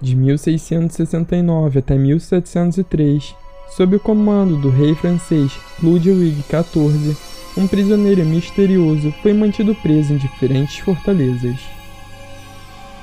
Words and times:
de 0.00 0.14
1669 0.14 1.78
até 1.78 1.96
1703, 1.96 3.34
sob 3.76 3.96
o 3.96 4.00
comando 4.00 4.56
do 4.56 4.70
rei 4.70 4.94
francês 4.94 5.52
Ludwig 5.82 6.36
XIV, 6.42 7.16
um 7.56 7.66
prisioneiro 7.66 8.24
misterioso 8.24 9.12
foi 9.22 9.32
mantido 9.32 9.74
preso 9.76 10.12
em 10.12 10.16
diferentes 10.16 10.78
fortalezas. 10.78 11.58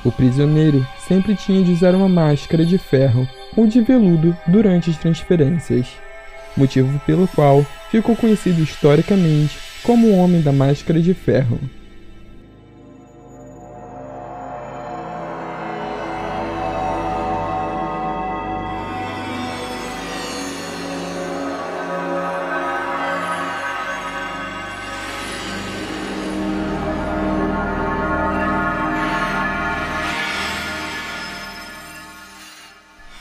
O 0.04 0.12
prisioneiro 0.12 0.85
sempre 1.08 1.35
tinha 1.35 1.63
de 1.63 1.71
usar 1.71 1.95
uma 1.95 2.08
máscara 2.08 2.66
de 2.66 2.77
ferro 2.77 3.27
ou 3.57 3.68
de 3.68 3.82
veludo 3.82 4.35
durante 4.48 4.90
as 4.90 4.98
transferências, 4.98 5.88
motivo 6.55 6.99
pelo 7.05 7.27
qual 7.27 7.66
ficou 7.90 8.16
conhecido 8.16 8.62
historicamente 8.62 9.57
como 9.84 10.07
o 10.07 10.18
Homem 10.18 10.41
da 10.41 10.52
Máscara 10.52 11.02
de 11.02 11.13
Ferro. 11.13 11.59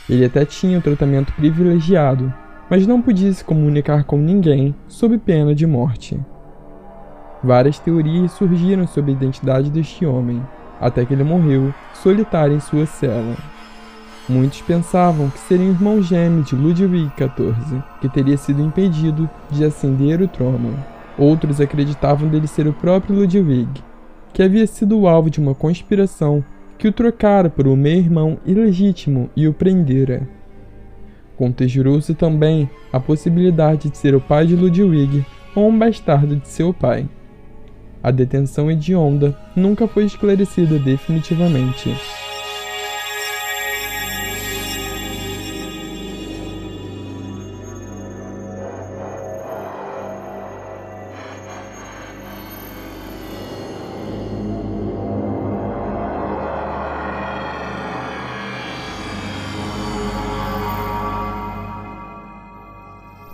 Ele 0.08 0.24
até 0.24 0.44
tinha 0.44 0.78
um 0.78 0.82
tratamento 0.82 1.32
privilegiado, 1.32 2.32
mas 2.68 2.86
não 2.86 3.00
podia 3.00 3.32
se 3.32 3.44
comunicar 3.44 4.04
com 4.04 4.18
ninguém 4.18 4.74
sob 4.86 5.16
pena 5.18 5.54
de 5.54 5.66
morte. 5.66 6.20
Várias 7.42 7.78
teorias 7.78 8.32
surgiram 8.32 8.86
sobre 8.86 9.12
a 9.12 9.14
identidade 9.14 9.70
deste 9.70 10.04
homem, 10.04 10.42
até 10.80 11.04
que 11.04 11.12
ele 11.12 11.24
morreu 11.24 11.72
solitário 11.92 12.56
em 12.56 12.60
sua 12.60 12.86
cela. 12.86 13.36
Muitos 14.28 14.62
pensavam 14.62 15.28
que 15.28 15.38
seria 15.38 15.66
o 15.66 15.72
irmão 15.72 16.00
gêmeo 16.00 16.42
de 16.42 16.54
Ludwig 16.54 17.10
XIV, 17.16 17.82
que 18.00 18.08
teria 18.08 18.38
sido 18.38 18.62
impedido 18.62 19.28
de 19.50 19.64
ascender 19.64 20.22
o 20.22 20.28
trono. 20.28 20.74
Outros 21.18 21.60
acreditavam 21.60 22.28
dele 22.28 22.46
ser 22.46 22.66
o 22.66 22.72
próprio 22.72 23.16
Ludwig, 23.16 23.68
que 24.32 24.42
havia 24.42 24.66
sido 24.66 25.06
alvo 25.06 25.28
de 25.28 25.38
uma 25.38 25.54
conspiração 25.54 26.42
que 26.84 26.88
o 26.88 26.92
trocara 26.92 27.48
por 27.48 27.66
um 27.66 27.74
meio-irmão 27.74 28.36
ilegítimo 28.44 29.30
e 29.34 29.48
o 29.48 29.54
prendera. 29.54 30.28
Conjurou-se 31.34 32.12
também 32.12 32.68
a 32.92 33.00
possibilidade 33.00 33.88
de 33.88 33.96
ser 33.96 34.14
o 34.14 34.20
pai 34.20 34.46
de 34.46 34.54
Ludwig 34.54 35.24
ou 35.56 35.70
um 35.70 35.78
bastardo 35.78 36.36
de 36.36 36.46
seu 36.46 36.74
pai. 36.74 37.08
A 38.02 38.10
detenção 38.10 38.70
hedionda 38.70 39.34
nunca 39.56 39.88
foi 39.88 40.04
esclarecida 40.04 40.78
definitivamente. 40.78 41.90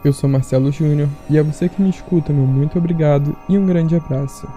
Eu 0.03 0.15
sou 0.15 0.31
Marcelo 0.31 0.73
Júnior 0.73 1.09
e 1.29 1.39
a 1.39 1.43
você 1.43 1.69
que 1.69 1.83
me 1.83 1.91
escuta, 1.91 2.33
meu 2.33 2.47
muito 2.47 2.79
obrigado 2.79 3.37
e 3.47 3.59
um 3.59 3.67
grande 3.67 3.95
abraço. 3.95 4.49